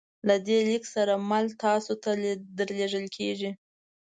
له 0.27 0.35
دې 0.47 0.57
لیک 0.67 0.83
سره 0.95 1.13
مل 1.29 1.45
تاسو 1.63 1.93
ته 2.03 2.09
درلیږل 2.57 3.05
کیږي 3.17 3.51